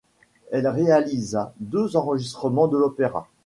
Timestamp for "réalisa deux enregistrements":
0.67-2.67